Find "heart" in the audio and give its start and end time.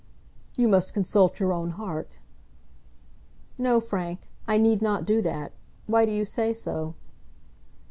1.77-2.17